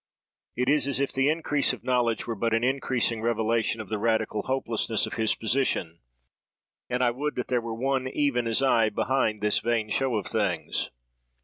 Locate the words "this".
9.41-9.59